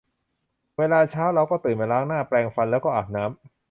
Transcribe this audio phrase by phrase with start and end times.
[0.77, 3.33] เวลาเช้าเราก็ตื่นมาล้างหน้า แปรงฟัน แล้วก็อาบน้ำ